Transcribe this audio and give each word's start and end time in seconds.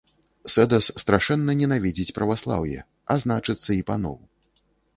Сэдас 0.53 0.85
страшэнна 1.01 1.55
ненавідзіць 1.59 2.15
праваслаўе, 2.17 2.79
а 3.15 3.21
значыцца, 3.25 3.69
і 3.79 3.81
паноў. 3.91 4.17